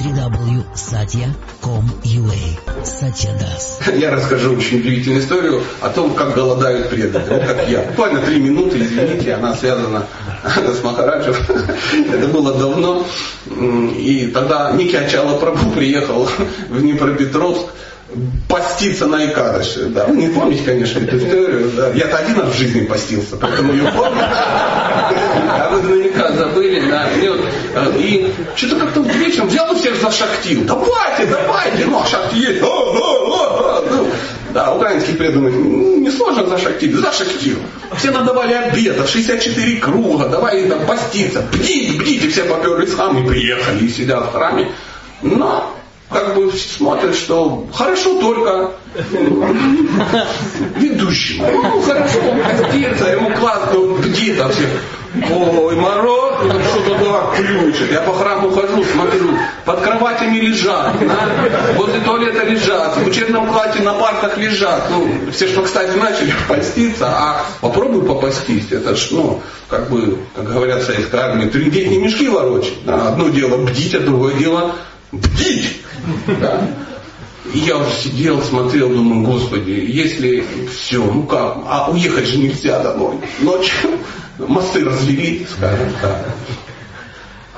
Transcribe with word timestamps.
www.satya.com.ua 0.00 2.84
Satya 2.84 3.30
Das. 3.38 3.82
Я 3.94 4.10
расскажу 4.10 4.54
очень 4.54 4.78
удивительную 4.78 5.20
историю 5.20 5.62
о 5.82 5.90
том, 5.90 6.14
как 6.14 6.34
голодают 6.34 6.88
преданные. 6.88 7.40
Как 7.40 7.68
я. 7.68 7.82
Буквально 7.82 8.22
три 8.22 8.40
минуты, 8.40 8.78
извините, 8.78 9.34
она 9.34 9.54
связана 9.54 10.06
с 10.44 10.82
Махараджем. 10.82 11.34
Это 12.12 12.28
было 12.28 12.54
давно. 12.54 13.04
И 13.98 14.30
тогда 14.32 14.72
Ники 14.72 14.96
Ачала 14.96 15.36
Прабу 15.38 15.70
приехал 15.72 16.26
в 16.70 16.80
Днепропетровск 16.80 17.66
поститься 18.48 19.06
на 19.06 19.26
Икадыше. 19.26 19.86
Да. 19.86 20.06
Вы 20.06 20.16
не 20.16 20.28
помните, 20.28 20.62
конечно, 20.64 20.98
эту 20.98 21.18
историю. 21.18 21.70
Да. 21.76 21.90
Я-то 21.90 22.18
один 22.18 22.40
раз 22.40 22.54
в 22.54 22.58
жизни 22.58 22.80
постился, 22.80 23.36
поэтому 23.36 23.72
ее 23.72 23.84
помню. 23.94 24.22
А 24.22 25.70
вы 25.72 25.82
наверняка 25.82 26.32
забыли. 26.32 26.82
Да. 26.88 27.08
И, 27.12 27.28
вот, 27.28 27.40
э, 27.74 27.92
и 27.98 28.32
что-то 28.56 28.76
как-то 28.76 29.00
у 29.58 29.74
всех 29.74 29.96
за 30.00 30.10
шахтил. 30.10 30.64
Давайте, 30.64 31.26
давайте. 31.26 31.86
Ну, 31.86 32.00
а 32.00 32.06
шахти 32.06 32.38
есть. 32.38 32.62
О, 32.62 32.66
о, 32.66 33.78
о, 33.78 33.84
ну, 33.90 34.06
да, 34.52 34.74
украинских 34.74 35.16
преданных 35.18 35.54
не 35.54 36.10
сложно 36.10 36.46
за 36.46 36.58
шахтил. 36.58 37.00
За 37.00 37.12
шахтил. 37.12 37.58
Все 37.96 38.10
надавали 38.10 38.54
обедов, 38.54 39.08
64 39.08 39.76
круга, 39.76 40.28
давай 40.28 40.68
там 40.68 40.86
поститься. 40.86 41.42
Бдите, 41.52 41.98
бдите. 41.98 42.28
Все 42.28 42.44
поперли 42.44 42.86
с 42.86 42.94
храм 42.94 43.22
и 43.22 43.28
приехали, 43.28 43.84
и 43.84 43.88
сидят 43.88 44.26
в 44.26 44.32
храме. 44.32 44.70
Но 45.22 45.74
как 46.10 46.34
бы 46.34 46.52
смотрят, 46.52 47.14
что 47.14 47.66
хорошо 47.72 48.20
только 48.20 48.72
ведущему. 50.76 51.46
Ну, 51.52 51.82
хорошо, 51.82 52.18
он 52.30 52.40
постится, 52.40 53.10
ему 53.12 53.30
классно, 53.36 53.78
бдит, 53.98 54.40
а 54.40 54.48
все, 54.48 54.68
ой, 55.32 55.76
мороз, 55.76 56.34
ну, 56.42 56.60
что-то 56.60 57.32
ключит. 57.80 57.92
Я 57.92 58.00
по 58.00 58.12
храму 58.12 58.50
хожу, 58.50 58.84
смотрю, 58.84 59.36
под 59.64 59.80
кроватями 59.80 60.38
лежат, 60.38 60.94
да? 61.00 61.28
возле 61.76 62.00
туалета 62.00 62.44
лежат, 62.44 62.96
в 62.96 63.06
учебном 63.06 63.48
классе 63.48 63.82
на 63.82 63.94
партах 63.94 64.36
лежат. 64.38 64.90
Ну, 64.90 65.08
все 65.32 65.48
что, 65.48 65.62
кстати, 65.62 65.96
начали 65.96 66.32
поститься, 66.48 67.06
а 67.06 67.44
попробуй 67.60 68.04
попастись. 68.04 68.70
Это 68.70 68.94
ж, 68.94 69.08
ну, 69.10 69.42
как 69.68 69.88
бы, 69.90 70.18
как 70.34 70.52
говорят 70.52 70.82
в 70.82 70.86
советской 70.86 71.20
армии, 71.20 71.46
трындеть 71.46 71.90
не 71.90 71.98
мешки 71.98 72.28
ворочать. 72.28 72.84
Да? 72.84 73.08
Одно 73.08 73.28
дело 73.28 73.58
бдить, 73.64 73.94
а 73.94 74.00
другое 74.00 74.34
дело 74.34 74.72
бдить. 75.12 75.80
Да? 76.40 76.68
И 77.52 77.58
я 77.58 77.78
уже 77.78 77.90
сидел, 77.90 78.40
смотрел, 78.42 78.90
думаю, 78.90 79.26
господи, 79.26 79.70
если 79.70 80.44
все, 80.72 80.98
ну 80.98 81.24
как, 81.24 81.56
а 81.66 81.90
уехать 81.90 82.26
же 82.26 82.38
нельзя 82.38 82.80
домой. 82.80 83.16
Ночью 83.40 83.90
мосты 84.38 84.84
развели, 84.84 85.46
скажем 85.50 85.92
так. 86.00 86.26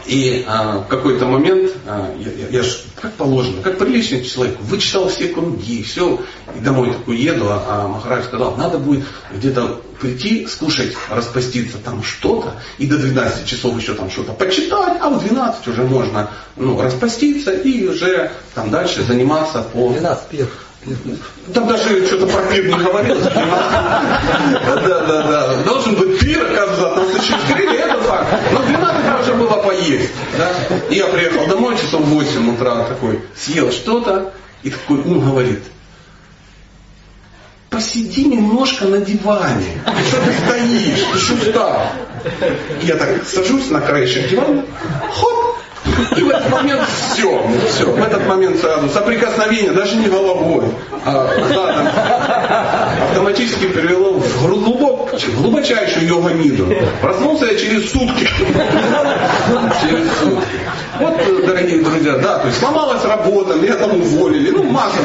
И 0.06 0.44
а, 0.48 0.78
в 0.78 0.88
какой-то 0.88 1.26
момент, 1.26 1.70
а, 1.86 2.12
я, 2.18 2.32
я, 2.32 2.48
я 2.48 2.62
ж, 2.62 2.80
как 3.00 3.12
положено, 3.12 3.62
как 3.62 3.78
приличный 3.78 4.24
человек, 4.24 4.58
вычитал 4.60 5.08
все 5.08 5.28
круги, 5.28 5.82
все, 5.82 6.20
и 6.56 6.60
домой 6.60 6.92
такой 6.92 7.18
еду, 7.18 7.46
а, 7.48 7.62
а 7.68 7.88
Махарадж 7.88 8.24
сказал, 8.24 8.56
надо 8.56 8.78
будет 8.78 9.04
где-то 9.32 9.80
прийти, 10.00 10.46
скушать, 10.48 10.92
распаститься 11.08 11.78
там 11.78 12.02
что-то, 12.02 12.54
и 12.78 12.86
до 12.86 12.98
12 12.98 13.46
часов 13.46 13.80
еще 13.80 13.94
там 13.94 14.10
что-то 14.10 14.32
почитать, 14.32 14.98
а 15.00 15.08
в 15.08 15.24
12 15.24 15.68
уже 15.68 15.82
можно 15.84 16.30
ну, 16.56 16.80
распаститься 16.80 17.52
и 17.52 17.86
уже 17.86 18.32
там 18.54 18.70
дальше 18.70 19.02
заниматься 19.02 19.62
по... 19.62 19.90
12 19.90 20.26
пир. 20.26 20.48
Там 21.54 21.68
даже 21.68 22.04
что-то 22.06 22.26
про 22.26 22.42
пир 22.42 22.66
не 22.66 22.74
говорилось. 22.74 23.24
Да, 24.64 24.76
да, 24.76 25.22
да. 25.22 25.62
Должен 25.64 25.94
быть 25.94 26.18
пир, 26.18 26.44
оказывается, 26.50 27.02
нас 27.02 27.22
еще 27.22 27.34
скрыли, 27.46 27.76
это 27.76 28.00
факт. 28.02 28.31
Но 29.82 29.88
12 29.88 29.90
уже 29.90 29.90
было 29.90 29.92
поесть. 29.92 30.10
Да? 30.38 30.52
И 30.90 30.96
я 30.96 31.06
приехал 31.06 31.46
домой 31.46 31.76
часов 31.76 32.02
в 32.02 32.14
8 32.14 32.54
утра 32.54 32.84
такой, 32.84 33.20
съел 33.36 33.70
что-то, 33.70 34.32
и 34.62 34.70
такой 34.70 34.98
ум 34.98 35.20
говорит, 35.20 35.62
посиди 37.70 38.24
немножко 38.24 38.84
на 38.84 38.98
диване. 38.98 39.82
Что 40.08 40.20
ты 40.20 40.32
стоишь? 40.44 41.04
Ты 41.12 41.18
что 41.18 41.36
встал? 41.36 41.86
Я 42.82 42.96
так 42.96 43.24
сажусь 43.26 43.70
на 43.70 43.80
краешек 43.80 44.28
дивана, 44.28 44.64
хоп, 45.14 45.58
и 46.16 46.22
в 46.22 46.30
этот 46.30 46.50
момент 46.50 46.82
все, 47.12 47.50
все, 47.68 47.86
в 47.86 48.02
этот 48.02 48.26
момент 48.26 48.60
сразу 48.60 48.88
соприкосновение, 48.88 49.72
даже 49.72 49.96
не 49.96 50.08
головой, 50.08 50.66
а 51.04 51.26
задом, 51.48 51.88
автоматически 53.08 53.66
привело 53.66 54.11
глубочайшую 55.36 56.06
йога-ниду. 56.06 56.74
Проснулся 57.00 57.46
я 57.46 57.58
через 57.58 57.90
сутки. 57.90 58.28
Через 59.80 60.06
сутки. 60.18 60.60
Вот, 60.98 61.46
дорогие 61.46 61.82
друзья, 61.82 62.18
да, 62.18 62.38
то 62.38 62.46
есть 62.46 62.58
сломалась 62.58 63.04
работа, 63.04 63.54
меня 63.54 63.76
там 63.76 63.92
уволили, 63.92 64.50
ну 64.50 64.62
масса. 64.64 64.98